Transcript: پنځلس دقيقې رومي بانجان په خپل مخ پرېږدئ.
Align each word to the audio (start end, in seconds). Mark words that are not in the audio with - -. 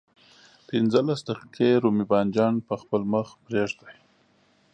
پنځلس 0.67 1.19
دقيقې 1.27 1.69
رومي 1.83 2.05
بانجان 2.11 2.53
په 2.67 2.75
خپل 2.81 3.01
مخ 3.13 3.27
پرېږدئ. 3.45 3.95